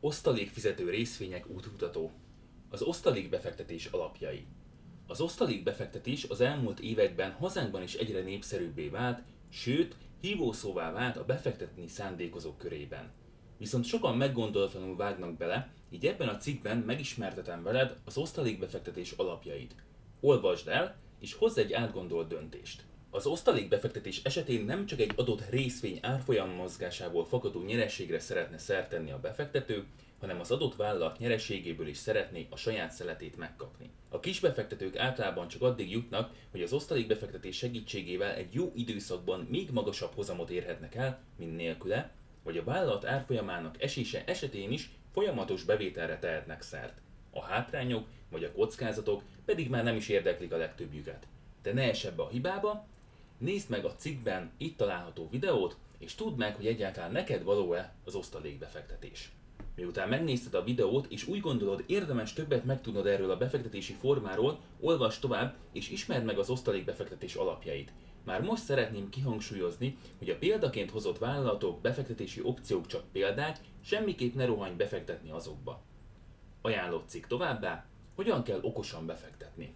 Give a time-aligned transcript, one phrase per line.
[0.00, 2.10] Osztalékfizető részvények útmutató.
[2.68, 4.46] Az osztalék befektetés alapjai.
[5.06, 11.24] Az osztalék befektetés az elmúlt években hazánkban is egyre népszerűbbé vált, sőt, hívószóvá vált a
[11.24, 13.10] befektetni szándékozók körében.
[13.56, 19.74] Viszont sokan meggondolatlanul vágnak bele, így ebben a cikkben megismertetem veled az osztalékbefektetés alapjait.
[20.20, 22.84] Olvasd el, és hozz egy átgondolt döntést.
[23.10, 29.10] Az osztalékbefektetés esetén nem csak egy adott részvény árfolyam mozgásából fakadó nyereségre szeretne szert tenni
[29.10, 29.86] a befektető,
[30.20, 33.90] hanem az adott vállalat nyereségéből is szeretné a saját szeletét megkapni.
[34.08, 40.12] A kisbefektetők általában csak addig jutnak, hogy az osztalékbefektetés segítségével egy jó időszakban még magasabb
[40.14, 42.10] hozamot érhetnek el, mint nélküle,
[42.42, 47.00] vagy a vállalat árfolyamának esése esetén is folyamatos bevételre tehetnek szert.
[47.30, 51.26] A hátrányok vagy a kockázatok pedig már nem is érdeklik a legtöbbjüket.
[51.62, 52.86] De ne ess ebbe a hibába,
[53.38, 58.14] nézd meg a cikkben itt található videót, és tudd meg, hogy egyáltalán neked való-e az
[58.14, 59.32] osztalékbefektetés.
[59.74, 65.20] Miután megnézted a videót, és úgy gondolod érdemes többet megtudnod erről a befektetési formáról, olvasd
[65.20, 67.92] tovább, és ismerd meg az osztalékbefektetés alapjait.
[68.24, 74.44] Már most szeretném kihangsúlyozni, hogy a példaként hozott vállalatok, befektetési opciók csak példák, semmiképp ne
[74.44, 75.82] rohanj befektetni azokba.
[76.62, 79.74] Ajánlott cikk továbbá, hogyan kell okosan befektetni.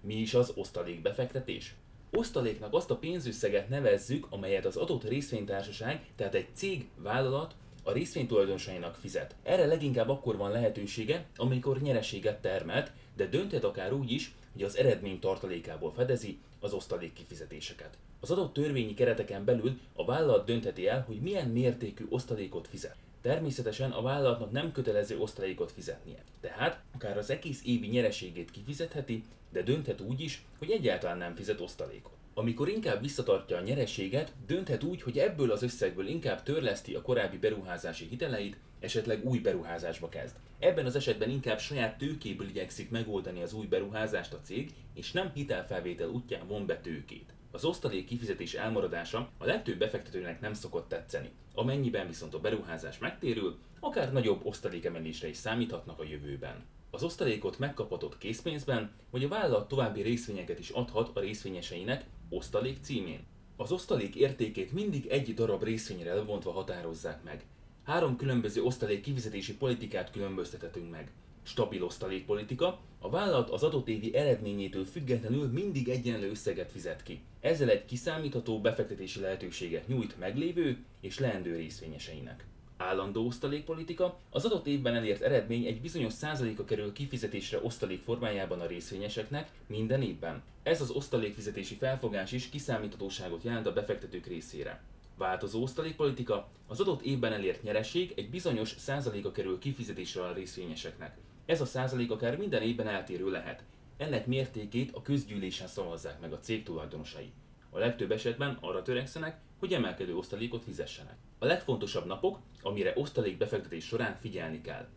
[0.00, 1.74] Mi is az osztalékbefektetés?
[2.16, 8.94] Osztaléknak azt a pénzösszeget nevezzük, amelyet az adott részvénytársaság, tehát egy cég, vállalat a részvénytulajdonosainak
[8.94, 9.34] fizet.
[9.42, 14.76] Erre leginkább akkor van lehetősége, amikor nyereséget termelt, de dönthet akár úgy is, hogy az
[14.76, 17.98] eredmény tartalékából fedezi az osztalék kifizetéseket.
[18.20, 22.96] Az adott törvényi kereteken belül a vállalat döntheti el, hogy milyen mértékű osztalékot fizet.
[23.26, 26.18] Természetesen a vállalatnak nem kötelező osztalékot fizetnie.
[26.40, 31.60] Tehát akár az egész évi nyereségét kifizetheti, de dönthet úgy is, hogy egyáltalán nem fizet
[31.60, 32.12] osztalékot.
[32.34, 37.38] Amikor inkább visszatartja a nyereséget, dönthet úgy, hogy ebből az összegből inkább törleszti a korábbi
[37.38, 40.36] beruházási hiteleit, esetleg új beruházásba kezd.
[40.58, 45.30] Ebben az esetben inkább saját tőkéből igyekszik megoldani az új beruházást a cég, és nem
[45.34, 47.32] hitelfelvétel útján von be tőkét.
[47.56, 51.30] Az osztalék kifizetés elmaradása a legtöbb befektetőnek nem szokott tetszeni.
[51.54, 56.64] Amennyiben viszont a beruházás megtérül, akár nagyobb osztalékemelésre is számíthatnak a jövőben.
[56.90, 63.26] Az osztalékot megkaphatott készpénzben, vagy a vállalat további részvényeket is adhat a részvényeseinek osztalék címén.
[63.56, 67.44] Az osztalék értékét mindig egy darab részvényre lebontva határozzák meg.
[67.84, 71.12] Három különböző osztalék kifizetési politikát különböztethetünk meg.
[71.46, 77.20] Stabil osztalékpolitika, a vállalat az adott évi eredményétől függetlenül mindig egyenlő összeget fizet ki.
[77.40, 82.44] Ezzel egy kiszámítható befektetési lehetőséget nyújt meglévő és leendő részvényeseinek.
[82.76, 88.66] Állandó osztalékpolitika, az adott évben elért eredmény egy bizonyos százaléka kerül kifizetésre osztalék formájában a
[88.66, 90.42] részvényeseknek minden évben.
[90.62, 94.82] Ez az osztalékfizetési felfogás is kiszámíthatóságot jelent a befektetők részére.
[95.16, 101.16] Változó osztalékpolitika, az adott évben elért nyereség egy bizonyos százaléka kerül kifizetésre a részvényeseknek.
[101.46, 103.64] Ez a százalék akár minden évben eltérő lehet.
[103.96, 107.32] Ennek mértékét a közgyűlésen szavazzák meg a cég tulajdonosai.
[107.70, 111.16] A legtöbb esetben arra törekszenek, hogy emelkedő osztalékot fizessenek.
[111.38, 114.88] A legfontosabb napok, amire osztalék befektetés során figyelni kell.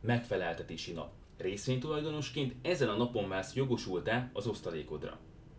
[0.00, 1.12] Megfeleltetési nap.
[1.38, 5.18] Részvénytulajdonosként ezen a napon válsz jogosultá az osztalékodra.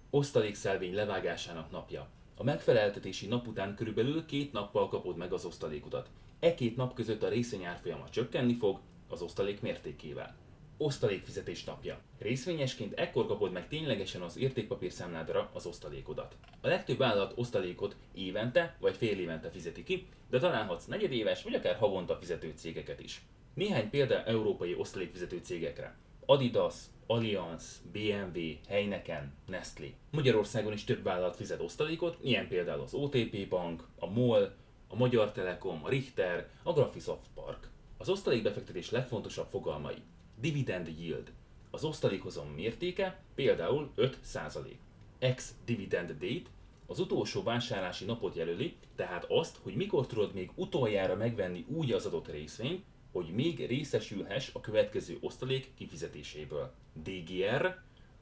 [0.09, 2.07] Osztalékszelvény levágásának napja.
[2.35, 6.09] A megfeleltetési nap után körülbelül két nappal kapod meg az osztalékodat.
[6.39, 8.79] E két nap között a részvény árfolyama csökkenni fog
[9.09, 10.35] az osztalék mértékével.
[10.77, 11.99] Osztalékfizetés napja.
[12.19, 16.35] Részvényesként ekkor kapod meg ténylegesen az értékpapírszámládra az osztalékodat.
[16.61, 21.75] A legtöbb vállalat osztalékot évente vagy fél évente fizeti ki, de találhatsz negyedéves vagy akár
[21.75, 23.21] havonta fizető cégeket is.
[23.53, 25.95] Néhány példa európai osztalékfizető cégekre.
[26.25, 26.75] Adidas,
[27.07, 29.93] Allianz, BMW, Heineken, Nestlé.
[30.11, 34.53] Magyarországon is több vállalat fizet osztalékot, ilyen például az OTP Bank, a MOL,
[34.87, 37.69] a Magyar Telekom, a Richter, a Graphisoft Park.
[38.05, 39.95] Az osztalékbefektetés legfontosabb fogalmai.
[40.39, 41.31] Dividend yield.
[41.71, 44.75] Az osztalékozom mértéke például 5%.
[45.19, 46.49] Ex-dividend date
[46.85, 52.05] az utolsó vásárlási napot jelöli, tehát azt, hogy mikor tudod még utoljára megvenni úgy az
[52.05, 56.73] adott részvényt, hogy még részesülhess a következő osztalék kifizetéséből.
[57.03, 57.77] DGR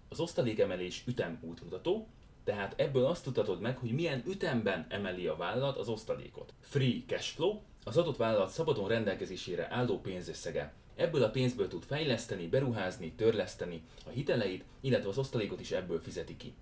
[0.09, 2.07] az osztalékemelés ütem útmutató,
[2.43, 6.53] tehát ebből azt tudhatod meg, hogy milyen ütemben emeli a vállalat az osztalékot.
[6.59, 10.73] Free cash flow az adott vállalat szabadon rendelkezésére álló pénzösszege.
[10.95, 16.37] Ebből a pénzből tud fejleszteni, beruházni, törleszteni a hiteleit, illetve az osztalékot is ebből fizeti
[16.37, 16.53] ki.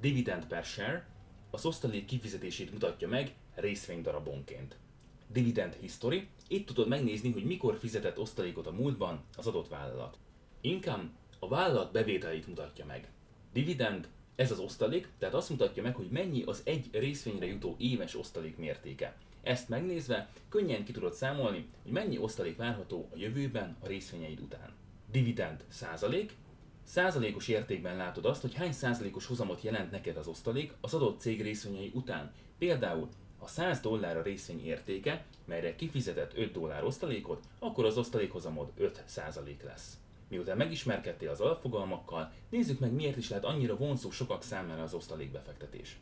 [0.00, 1.06] Dividend per share
[1.50, 4.76] az osztalék kifizetését mutatja meg részvénydarabonként.
[5.28, 10.18] Dividend History, itt tudod megnézni, hogy mikor fizetett osztalékot a múltban az adott vállalat.
[10.60, 13.08] Income a vállalat bevételeit mutatja meg.
[13.52, 18.16] Dividend, ez az osztalék, tehát azt mutatja meg, hogy mennyi az egy részvényre jutó éves
[18.16, 19.16] osztalék mértéke.
[19.46, 24.72] Ezt megnézve könnyen ki tudod számolni, hogy mennyi osztalék várható a jövőben a részvényeid után.
[25.10, 26.32] Dividend százalék,
[26.84, 31.42] Százalékos értékben látod azt, hogy hány százalékos hozamot jelent neked az osztalék az adott cég
[31.42, 32.32] részvényei után.
[32.58, 33.08] Például
[33.38, 39.02] a 100 dollár a részvény értéke, melyre kifizetett 5 dollár osztalékot, akkor az osztalékhozamod 5
[39.06, 39.98] százalék lesz.
[40.28, 45.98] Miután megismerkedtél az alapfogalmakkal, nézzük meg miért is lehet annyira vonzó sokak számára az osztalékbefektetés.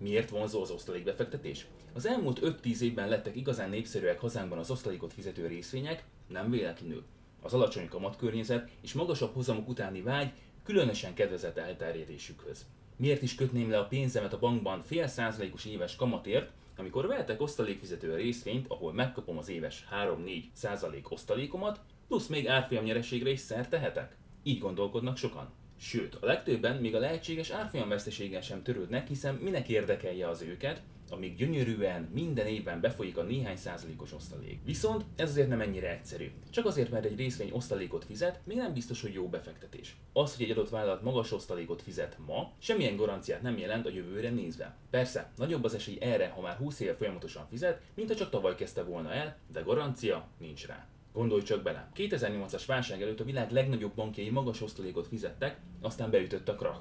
[0.00, 1.66] Miért vonzó az osztalékbefektetés?
[1.92, 7.04] Az elmúlt 5-10 évben lettek igazán népszerűek hazánkban az osztalékot fizető részvények, nem véletlenül.
[7.42, 10.32] Az alacsony kamatkörnyezet és magasabb hozamok utáni vágy
[10.64, 12.66] különösen kedvezett elterjedésükhöz.
[12.96, 18.14] Miért is kötném le a pénzemet a bankban fél százalékos éves kamatért, amikor vehetek osztalékfizető
[18.14, 24.16] részvényt, ahol megkapom az éves 3-4 százalék osztalékomat, plusz még árfolyam nyereségre is szert tehetek?
[24.42, 25.59] Így gondolkodnak sokan.
[25.82, 31.36] Sőt, a legtöbben még a lehetséges árfolyamveszteséggel sem törődnek, hiszen minek érdekelje az őket, amíg
[31.36, 34.60] gyönyörűen minden évben befolyik a néhány százalékos osztalék.
[34.64, 36.30] Viszont ez azért nem ennyire egyszerű.
[36.50, 39.96] Csak azért, mert egy részvény osztalékot fizet, még nem biztos, hogy jó befektetés.
[40.12, 44.30] Az, hogy egy adott vállalat magas osztalékot fizet ma, semmilyen garanciát nem jelent a jövőre
[44.30, 44.76] nézve.
[44.90, 48.54] Persze, nagyobb az esély erre, ha már 20 éve folyamatosan fizet, mint ha csak tavaly
[48.54, 50.88] kezdte volna el, de garancia nincs rá.
[51.12, 56.48] Gondolj csak bele, 2008-as válság előtt a világ legnagyobb bankjai magas osztalékot fizettek, aztán beütött
[56.48, 56.80] a krach.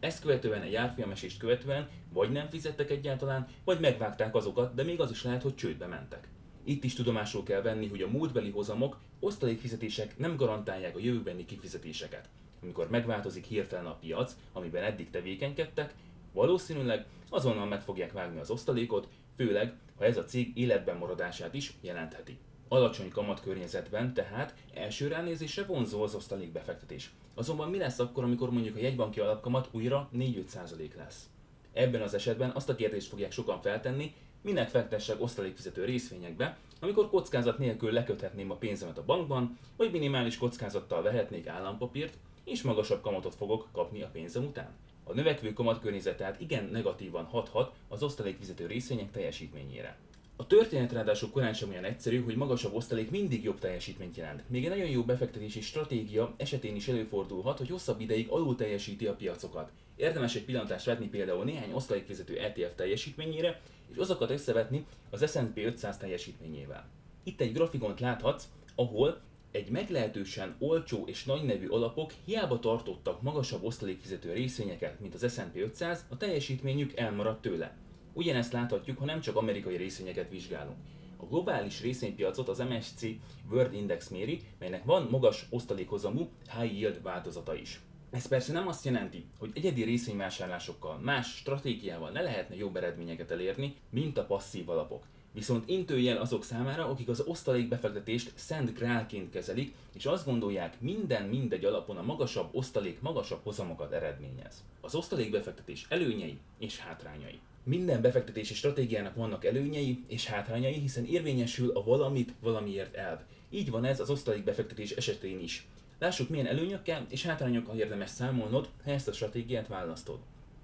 [0.00, 5.10] Ezt követően egy árfolyamesést követően vagy nem fizettek egyáltalán, vagy megvágták azokat, de még az
[5.10, 6.28] is lehet, hogy csődbe mentek.
[6.64, 12.28] Itt is tudomásul kell venni, hogy a múltbeli hozamok, osztalékfizetések nem garantálják a jövőbeni kifizetéseket.
[12.62, 15.94] Amikor megváltozik hirtelen a piac, amiben eddig tevékenykedtek,
[16.32, 21.72] valószínűleg azonnal meg fogják vágni az osztalékot, főleg, ha ez a cég életben maradását is
[21.80, 22.38] jelentheti.
[22.72, 27.10] Alacsony kamatkörnyezetben tehát első ránézésre vonzó az osztalék befektetés.
[27.34, 31.28] Azonban mi lesz akkor, amikor mondjuk a jegybanki alapkamat újra 4-5% lesz?
[31.72, 37.58] Ebben az esetben azt a kérdést fogják sokan feltenni, minek fektessek osztalékfizető részvényekbe, amikor kockázat
[37.58, 43.68] nélkül leköthetném a pénzemet a bankban, vagy minimális kockázattal vehetnék állampapírt, és magasabb kamatot fogok
[43.72, 44.74] kapni a pénzem után.
[45.04, 49.98] A növekvő kamatkörnyezet tehát igen negatívan hathat az osztalékfizető részvények teljesítményére.
[50.40, 54.42] A történet ráadásul korán sem olyan egyszerű, hogy magasabb osztalék mindig jobb teljesítményt jelent.
[54.48, 59.14] Még egy nagyon jó befektetési stratégia esetén is előfordulhat, hogy hosszabb ideig alul teljesíti a
[59.14, 59.70] piacokat.
[59.96, 63.60] Érdemes egy pillantást vetni például néhány osztalékfizető ETF teljesítményére,
[63.92, 66.88] és azokat összevetni az S&P 500 teljesítményével.
[67.22, 69.20] Itt egy grafikont láthatsz, ahol
[69.50, 75.56] egy meglehetősen olcsó és nagy nevű alapok hiába tartottak magasabb osztalékfizető részvényeket, mint az S&P
[75.56, 77.76] 500, a teljesítményük elmaradt tőle.
[78.12, 80.76] Ugyanezt láthatjuk, ha nem csak amerikai részvényeket vizsgálunk.
[81.16, 83.02] A globális részvénypiacot az MSC
[83.50, 86.28] World Index méri, melynek van magas osztalékhozamú
[86.58, 87.80] high yield változata is.
[88.10, 93.74] Ez persze nem azt jelenti, hogy egyedi részvényvásárlásokkal, más stratégiával ne lehetne jobb eredményeket elérni,
[93.90, 95.04] mint a passzív alapok.
[95.32, 101.64] Viszont intőjel azok számára, akik az osztalékbefektetést szent grálként kezelik, és azt gondolják, minden mindegy
[101.64, 104.64] alapon a magasabb osztalék magasabb hozamokat eredményez.
[104.80, 107.40] Az osztalékbefektetés előnyei és hátrányai.
[107.64, 113.18] Minden befektetési stratégiának vannak előnyei és hátrányai, hiszen érvényesül a valamit valamiért elv.
[113.50, 115.66] Így van ez az osztalék befektetés esetén is.
[115.98, 120.18] Lássuk milyen előnyökkel és hátrányokkal érdemes számolnod, ha ezt a stratégiát választod.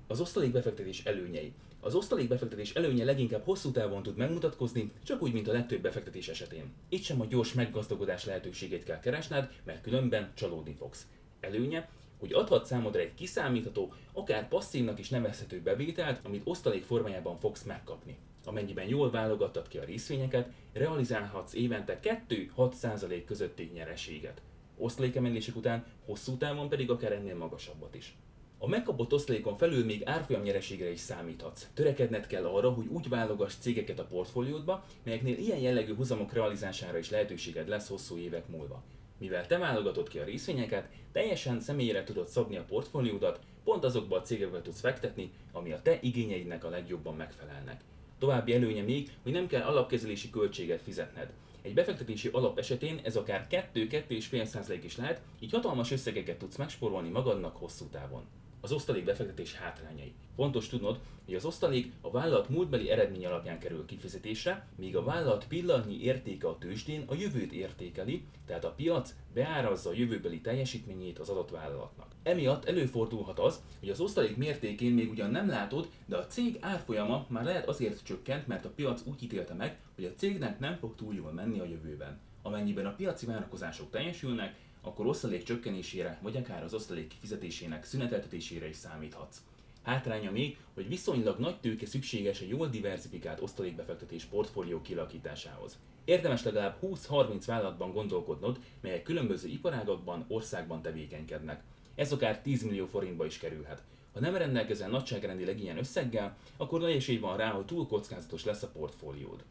[0.07, 1.53] Az osztalék befektetés előnyei.
[1.81, 6.29] Az osztalék befektetés előnye leginkább hosszú távon tud megmutatkozni, csak úgy, mint a legtöbb befektetés
[6.29, 6.73] esetén.
[6.89, 11.07] Itt sem a gyors meggazdagodás lehetőségét kell keresned, mert különben csalódni fogsz.
[11.41, 17.63] Előnye, hogy adhat számodra egy kiszámítható, akár passzívnak is nevezhető bevételt, amit osztalék formájában fogsz
[17.63, 18.19] megkapni.
[18.45, 24.43] Amennyiben jól válogattad ki a részvényeket, realizálhatsz évente 2-6% közötti nyereséget.
[24.79, 28.17] Osztalékemelések után hosszú távon pedig akár ennél magasabbat is.
[28.59, 31.67] A megkapott osztalékon felül még árfolyam nyereségre is számíthatsz.
[31.75, 37.11] Törekedned kell arra, hogy úgy válogass cégeket a portfóliódba, melyeknél ilyen jellegű hozamok realizására is
[37.11, 38.83] lehetőséged lesz hosszú évek múlva.
[39.19, 44.23] Mivel te válogatod ki a részvényeket, teljesen személyre tudod szabni a portfóliódat, pont azokba a
[44.23, 47.81] cégekbe tudsz fektetni, ami a te igényeidnek a legjobban megfelelnek.
[48.19, 51.33] További előnye még, hogy nem kell alapkezelési költséget fizetned.
[51.63, 57.57] Egy befektetési alap esetén ez akár 2-2,5% is lehet, így hatalmas összegeket tudsz megspórolni magadnak
[57.57, 58.25] hosszú távon.
[58.67, 60.13] Az osztalék befektetés hátrányai.
[60.37, 65.47] Fontos tudnod, hogy az osztalék a vállalat múltbeli eredmény alapján kerül kifizetésre, míg a vállalat
[65.49, 71.29] pillanatnyi értéke a tőzsdén a jövőt értékeli, tehát a piac beárazza a jövőbeli teljesítményét az
[71.29, 72.07] adott vállalatnak.
[72.23, 77.27] Emiatt előfordulhat az, hogy az osztalék mértékén még ugyan nem látod, de a cég árfolyama
[77.29, 80.95] már lehet azért csökkent, mert a piac úgy ítélte meg, hogy a cégnek nem fog
[80.95, 82.21] túl jól menni a jövőben.
[82.43, 84.55] Amennyiben a piaci várakozások teljesülnek,
[84.87, 89.37] akkor osztalék csökkenésére, vagy akár az osztalék kifizetésének szüneteltetésére is számíthatsz.
[89.83, 95.79] Hátránya még, hogy viszonylag nagy tőke szükséges egy jól diversifikált osztalékbefektetés portfólió kialakításához.
[96.05, 101.63] Érdemes legalább 20-30 vállalatban gondolkodnod, melyek különböző iparágakban, országban tevékenykednek.
[101.95, 103.83] Ez akár 10 millió forintba is kerülhet.
[104.13, 108.63] Ha nem rendelkezel nagyságrendileg ilyen összeggel, akkor nagy esély van rá, hogy túl kockázatos lesz
[108.63, 109.45] a portfóliód.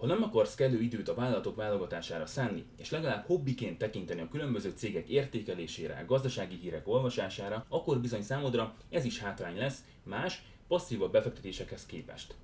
[0.00, 4.70] Ha nem akarsz kellő időt a vállalatok válogatására szánni, és legalább hobbiként tekinteni a különböző
[4.70, 11.12] cégek értékelésére, a gazdasági hírek olvasására, akkor bizony számodra ez is hátrány lesz más, passzívabb
[11.12, 12.34] befektetésekhez képest.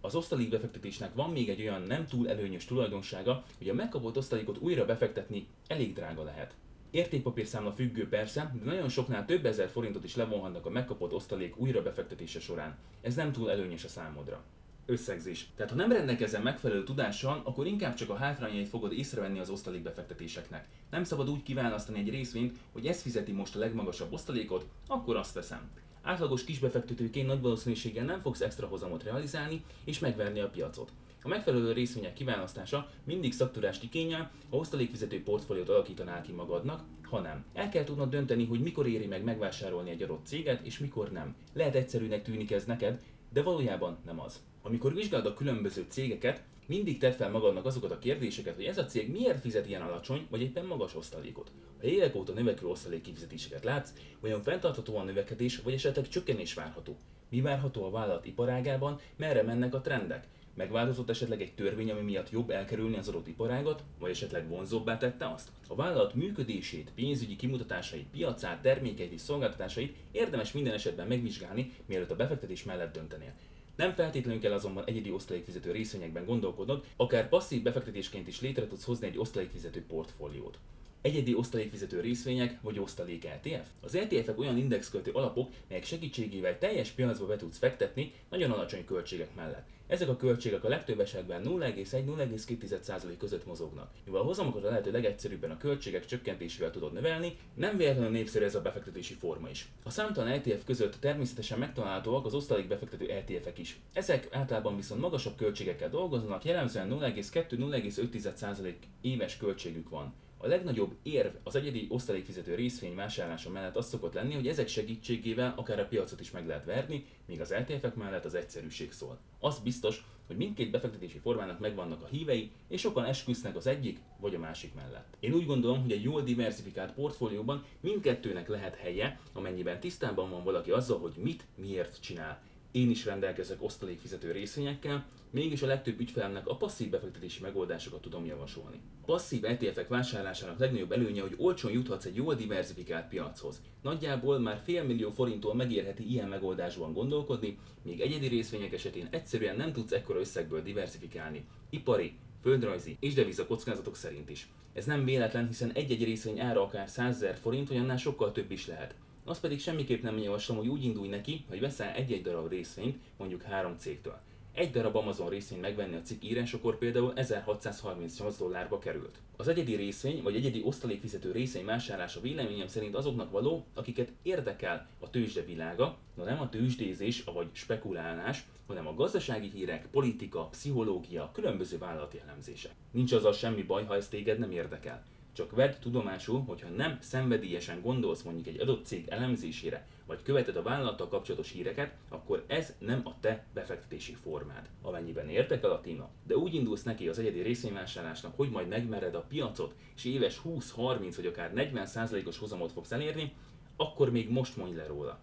[0.00, 4.58] Az osztalék befektetésnek van még egy olyan nem túl előnyös tulajdonsága, hogy a megkapott osztalékot
[4.58, 6.54] újra befektetni elég drága lehet.
[6.90, 11.82] Értékpapírszámla függő persze, de nagyon soknál több ezer forintot is levonhatnak a megkapott osztalék újra
[11.82, 12.78] befektetése során.
[13.00, 14.44] Ez nem túl előnyös a számodra.
[14.90, 15.48] Összegzés.
[15.56, 19.82] Tehát ha nem rendelkezel megfelelő tudással, akkor inkább csak a hátrányait fogod észrevenni az osztalék
[19.82, 20.68] befektetéseknek.
[20.90, 25.34] Nem szabad úgy kiválasztani egy részvényt, hogy ez fizeti most a legmagasabb osztalékot, akkor azt
[25.34, 25.70] veszem.
[26.02, 30.92] Átlagos kisbefektetőként nagy valószínűséggel nem fogsz extra hozamot realizálni és megverni a piacot.
[31.22, 37.42] A megfelelő részvények kiválasztása mindig szaktudást igényel, ha osztalékfizető portfóliót alakítanál ki magadnak, ha.
[37.52, 41.34] El kell tudnod dönteni, hogy mikor éri meg megvásárolni egy adott céget, és mikor nem.
[41.52, 43.02] Lehet egyszerűnek tűnik ez neked,
[43.32, 44.40] de valójában nem az.
[44.62, 48.84] Amikor vizsgálod a különböző cégeket, mindig tedd fel magadnak azokat a kérdéseket, hogy ez a
[48.84, 51.50] cég miért fizet ilyen alacsony, vagy éppen magas osztalékot.
[51.80, 56.96] Ha évek óta növekvő osztalék kifizetéseket látsz, olyan fenntarthatóan növekedés, vagy esetleg csökkenés várható.
[57.28, 60.26] Mi várható a vállalat iparágában, merre mennek a trendek?
[60.54, 65.30] Megváltozott esetleg egy törvény, ami miatt jobb elkerülni az adott iparágat, vagy esetleg vonzóbbá tette
[65.30, 65.48] azt?
[65.68, 72.16] A vállalat működését, pénzügyi kimutatásait, piacát, termékeit és szolgáltatásait érdemes minden esetben megvizsgálni, mielőtt a
[72.16, 73.32] befektetés mellett döntenél.
[73.78, 79.06] Nem feltétlenül kell azonban egyedi osztalékfizető részvényekben gondolkodnod, akár passzív befektetésként is létre tudsz hozni
[79.06, 80.58] egy osztalékfizető portfóliót
[81.00, 83.68] egyedi osztalékfizető részvények vagy osztalék ETF.
[83.80, 89.34] Az ETF-ek olyan indexköltő alapok, melyek segítségével teljes piacba be tudsz fektetni nagyon alacsony költségek
[89.34, 89.66] mellett.
[89.88, 93.90] Ezek a költségek a legtöbb esetben 0,1-0,2% között mozognak.
[94.04, 98.54] Mivel a hozamokat a lehető legegyszerűbben a költségek csökkentésével tudod növelni, nem véletlenül népszerű ez
[98.54, 99.68] a befektetési forma is.
[99.82, 103.80] A számtalan ETF között természetesen megtalálhatóak az osztalék befektető ETF-ek is.
[103.92, 110.14] Ezek általában viszont magasabb költségekkel dolgoznak, jellemzően 0,2-0,5% éves költségük van.
[110.40, 115.54] A legnagyobb érv az egyedi osztalékfizető részvény vásárlása mellett az szokott lenni, hogy ezek segítségével
[115.56, 119.18] akár a piacot is meg lehet verni, míg az LTF-ek mellett az egyszerűség szól.
[119.40, 124.34] Az biztos, hogy mindkét befektetési formának megvannak a hívei, és sokan esküsznek az egyik vagy
[124.34, 125.16] a másik mellett.
[125.20, 130.70] Én úgy gondolom, hogy egy jól diversifikált portfólióban mindkettőnek lehet helye, amennyiben tisztában van valaki
[130.70, 132.42] azzal, hogy mit, miért csinál.
[132.70, 138.80] Én is rendelkezek osztalékfizető részvényekkel, mégis a legtöbb ügyfelemnek a passzív befektetési megoldásokat tudom javasolni.
[139.02, 143.62] A passzív ETF-ek vásárlásának legnagyobb előnye, hogy olcsón juthatsz egy jól diversifikált piachoz.
[143.82, 149.72] Nagyjából már fél millió forinttól megérheti ilyen megoldásban gondolkodni, míg egyedi részvények esetén egyszerűen nem
[149.72, 151.44] tudsz ekkora összegből diversifikálni.
[151.70, 154.48] Ipari, földrajzi és deviza kockázatok szerint is.
[154.72, 158.50] Ez nem véletlen, hiszen egy-egy részvény ára akár 100 000 forint, vagy annál sokkal több
[158.50, 158.94] is lehet.
[159.24, 163.42] Azt pedig semmiképp nem javaslom, hogy úgy indulj neki, hogy veszel egy-egy darab részvényt, mondjuk
[163.42, 164.20] három cégtől.
[164.52, 169.18] Egy darab Amazon részvény megvenni a cikk írásokor például 1638 dollárba került.
[169.36, 175.10] Az egyedi részvény vagy egyedi osztalékfizető részvény vásárlása véleményem szerint azoknak való, akiket érdekel a
[175.10, 181.78] tőzsde világa, de nem a tőzsdézés vagy spekulálás, hanem a gazdasági hírek, politika, pszichológia, különböző
[181.78, 182.72] vállalati elemzések.
[182.90, 185.04] Nincs azzal semmi baj, ha ez téged nem érdekel.
[185.32, 190.62] Csak vedd tudomásul, hogyha nem szenvedélyesen gondolsz mondjuk egy adott cég elemzésére, vagy követed a
[190.62, 194.68] vállalattal kapcsolatos híreket, akkor ez nem a te befektetési formád.
[194.82, 199.24] Amennyiben érdekel a téma, de úgy indulsz neki az egyedi részvényvásárlásnak, hogy majd megmered a
[199.28, 203.32] piacot, és éves 20-30 vagy akár 40%-os hozamot fogsz elérni,
[203.76, 205.18] akkor még most mondj le róla.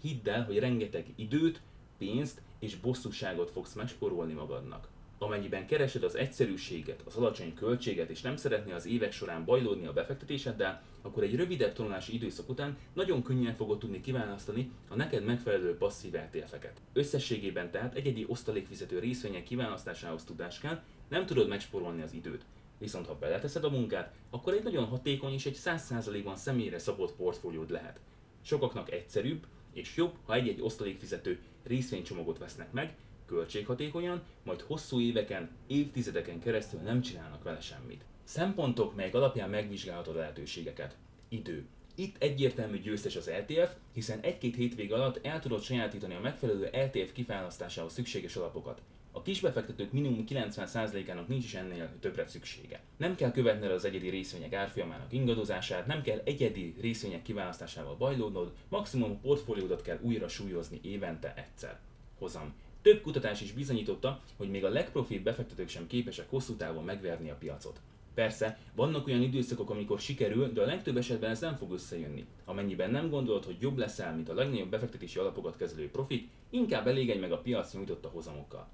[0.00, 1.60] Hidd el, hogy rengeteg időt,
[1.98, 4.88] pénzt és bosszúságot fogsz megsporolni magadnak.
[5.22, 9.92] Amennyiben keresed az egyszerűséget, az alacsony költséget és nem szeretnél az évek során bajlódni a
[9.92, 15.76] befektetéseddel, akkor egy rövidebb tanulási időszak után nagyon könnyen fogod tudni kiválasztani a neked megfelelő
[15.76, 16.80] passzív ETF-eket.
[16.92, 22.44] Összességében tehát egyedi osztalékfizető részvények kiválasztásához tudás kell, nem tudod megsporolni az időt.
[22.78, 27.70] Viszont ha beleteszed a munkát, akkor egy nagyon hatékony és egy 100%-ban személyre szabott portfóliód
[27.70, 28.00] lehet.
[28.42, 32.96] Sokaknak egyszerűbb és jobb, ha egy-egy osztalékfizető részvénycsomagot vesznek meg,
[33.30, 38.04] költséghatékonyan, majd hosszú éveken, évtizedeken keresztül nem csinálnak vele semmit.
[38.24, 40.96] Szempontok, melyek alapján megvizsgálhatod a lehetőségeket.
[41.28, 41.66] Idő.
[41.94, 47.12] Itt egyértelmű győztes az LTF, hiszen egy-két hétvég alatt el tudod sajátítani a megfelelő LTF
[47.12, 48.80] kifejlesztásához szükséges alapokat.
[49.12, 52.80] A kisbefektetők minimum 90%-ának nincs is ennél többre szüksége.
[52.96, 59.10] Nem kell követned az egyedi részvények árfolyamának ingadozását, nem kell egyedi részvények kiválasztásával bajlódnod, maximum
[59.10, 61.78] a portfóliódat kell újra súlyozni évente egyszer.
[62.18, 62.54] Hozam.
[62.82, 67.34] Több kutatás is bizonyította, hogy még a legprofibb befektetők sem képesek hosszú távon megverni a
[67.34, 67.80] piacot.
[68.14, 72.26] Persze, vannak olyan időszakok, amikor sikerül, de a legtöbb esetben ez nem fog összejönni.
[72.44, 77.18] Amennyiben nem gondolod, hogy jobb leszel, mint a legnagyobb befektetési alapokat kezelő profik, inkább elégedj
[77.18, 78.68] meg a piac nyújtotta hozamokkal.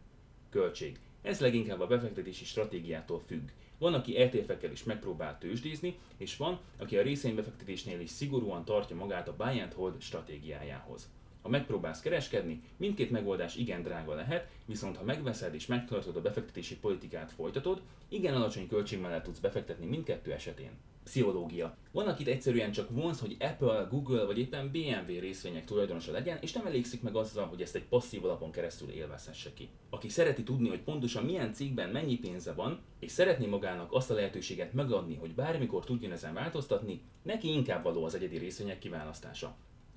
[0.50, 0.98] Költség.
[1.22, 3.48] Ez leginkább a befektetési stratégiától függ.
[3.78, 9.28] Van, aki ETF-ekkel is megpróbál tőzsdézni, és van, aki a részvénybefektetésnél is szigorúan tartja magát
[9.28, 11.08] a buy and hold stratégiájához.
[11.46, 16.76] Ha megpróbálsz kereskedni, mindkét megoldás igen drága lehet, viszont ha megveszed és megtartod a befektetési
[16.76, 20.70] politikát folytatod, igen alacsony költség mellett tudsz befektetni mindkettő esetén.
[21.04, 21.76] Pszichológia.
[21.92, 26.52] Van, akit egyszerűen csak vonz, hogy Apple, Google vagy éppen BMW részvények tulajdonosa legyen, és
[26.52, 29.68] nem elégszik meg azzal, hogy ezt egy passzív alapon keresztül élvezhesse ki.
[29.90, 34.14] Aki szereti tudni, hogy pontosan milyen cégben mennyi pénze van, és szeretné magának azt a
[34.14, 39.56] lehetőséget megadni, hogy bármikor tudjon ezen változtatni, neki inkább való az egyedi részvények kiválasztása.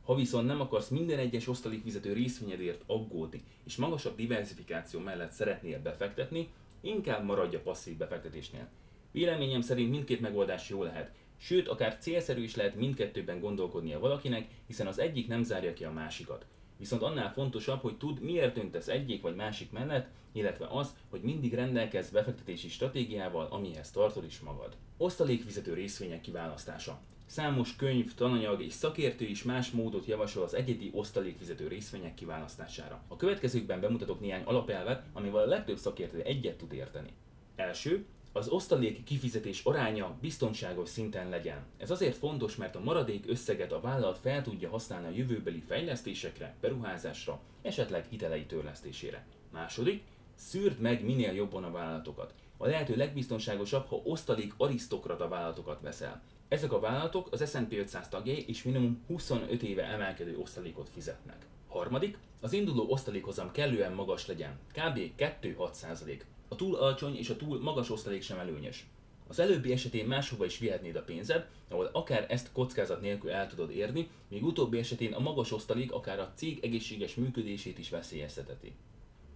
[0.09, 6.49] Ha viszont nem akarsz minden egyes osztalékfizető részvényedért aggódni, és magasabb diversifikáció mellett szeretnél befektetni,
[6.81, 8.67] inkább maradj a passzív befektetésnél.
[9.11, 14.87] Véleményem szerint mindkét megoldás jó lehet, sőt akár célszerű is lehet mindkettőben gondolkodnia valakinek, hiszen
[14.87, 16.45] az egyik nem zárja ki a másikat.
[16.77, 21.53] Viszont annál fontosabb, hogy tud miért döntesz egyik vagy másik mellett, illetve az, hogy mindig
[21.53, 24.75] rendelkezz befektetési stratégiával, amihez tartod is magad.
[24.97, 26.99] Osztalékfizető részvények kiválasztása.
[27.29, 33.01] Számos könyv, tananyag és szakértő is más módot javasol az egyedi osztalékfizető részvények kiválasztására.
[33.07, 37.09] A következőkben bemutatok néhány alapelvet, amivel a legtöbb szakértő egyet tud érteni.
[37.55, 41.65] Első, az osztalék kifizetés aránya biztonságos szinten legyen.
[41.77, 46.55] Ez azért fontos, mert a maradék összeget a vállalat fel tudja használni a jövőbeli fejlesztésekre,
[46.61, 49.25] beruházásra, esetleg hitelei törlesztésére.
[49.51, 50.03] Második,
[50.35, 52.33] szűrd meg minél jobban a vállalatokat.
[52.57, 56.21] A lehető legbiztonságosabb, ha osztalék arisztokrata vállalatokat veszel.
[56.49, 61.45] Ezek a vállalatok az S&P 500 tagjai és minimum 25 éve emelkedő osztalékot fizetnek.
[61.67, 64.99] Harmadik, az induló osztalékhozam kellően magas legyen, kb.
[65.17, 66.21] 2-6%.
[66.47, 68.87] A túl alacsony és a túl magas osztalék sem előnyös.
[69.27, 73.71] Az előbbi esetén máshova is vihetnéd a pénzed, ahol akár ezt kockázat nélkül el tudod
[73.71, 78.73] érni, míg utóbbi esetén a magas osztalék akár a cég egészséges működését is veszélyezteteti.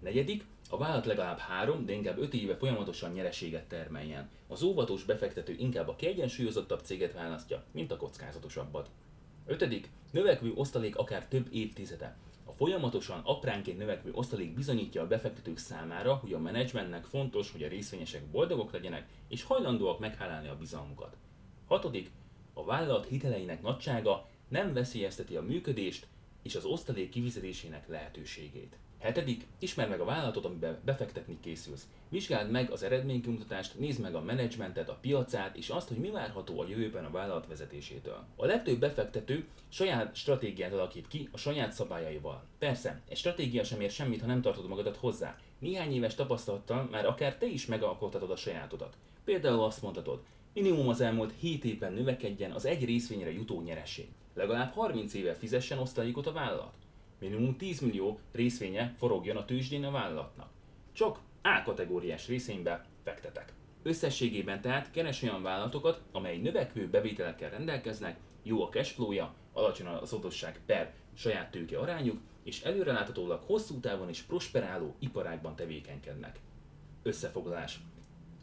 [0.04, 4.30] Negyedik, a vállalat legalább három, de inkább öt éve folyamatosan nyereséget termeljen.
[4.48, 8.90] Az óvatos befektető inkább a kiegyensúlyozottabb céget választja, mint a kockázatosabbat.
[9.46, 12.18] Ötödik, növekvő osztalék akár több évtizede.
[12.46, 17.68] A folyamatosan apránként növekvő osztalék bizonyítja a befektetők számára, hogy a menedzsmentnek fontos, hogy a
[17.68, 21.18] részvényesek boldogok legyenek és hajlandóak meghálálni a bizalmukat.
[21.68, 22.12] Hatodik,
[22.54, 26.08] a vállalat hiteleinek nagysága nem veszélyezteti a működést
[26.42, 28.78] és az osztalék kifizetésének lehetőségét.
[29.04, 31.88] Hetedik, ismerd meg a vállalatot, amiben befektetni készülsz.
[32.10, 36.60] Vizsgáld meg az eredménykimutatást, nézd meg a menedzsmentet, a piacát, és azt, hogy mi várható
[36.60, 38.26] a jövőben a vállalat vezetésétől.
[38.36, 42.44] A legtöbb befektető saját stratégiát alakít ki a saját szabályaival.
[42.60, 45.38] Persze, egy stratégia sem ér semmit, ha nem tartod magadat hozzá.
[45.60, 48.98] Néhány éves tapasztalattal már akár te is megalkothatod a sajátodat.
[49.24, 50.22] Például azt mondhatod,
[50.54, 54.08] minimum az elmúlt 7 évben növekedjen az egy részvényre jutó nyereség.
[54.34, 56.74] Legalább 30 éve fizessen osztalékot a vállalat
[57.24, 60.50] minimum 10 millió részvénye forogjon a tőzsdén a vállalatnak.
[60.94, 63.54] Csak A kategóriás részvénybe fektetek.
[63.84, 70.60] Összességében tehát keres olyan vállalatokat, amely növekvő bevételekkel rendelkeznek, jó a cashflowja, alacsony az adosság
[70.66, 76.40] per saját tőke arányuk, és előreláthatólag hosszú távon is prosperáló iparágban tevékenykednek.
[77.04, 77.80] Összefoglalás.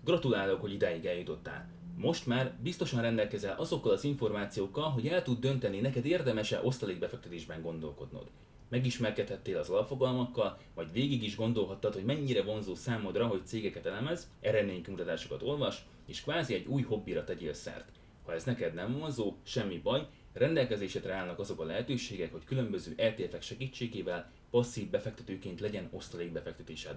[0.05, 1.69] Gratulálok, hogy idáig eljutottál.
[1.97, 8.31] Most már biztosan rendelkezel azokkal az információkkal, hogy el tud dönteni, neked érdemese osztalékbefektetésben gondolkodnod
[8.71, 15.43] megismerkedhettél az alapfogalmakkal, vagy végig is gondolhattad, hogy mennyire vonzó számodra, hogy cégeket elemez, eredménykumutatásokat
[15.43, 17.89] olvas, és kvázi egy új hobbira tegyél szert.
[18.25, 23.43] Ha ez neked nem vonzó, semmi baj, rendelkezésedre állnak azok a lehetőségek, hogy különböző ETF-ek
[23.43, 26.97] segítségével passzív befektetőként legyen osztalékbefektetésed.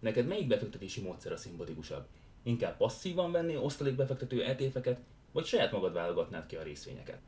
[0.00, 2.06] Neked melyik befektetési módszer a szimpatikusabb?
[2.42, 5.00] Inkább passzívan venni osztalékbefektető ETF-eket,
[5.32, 7.18] vagy saját magad válogatnád ki a részvényeket?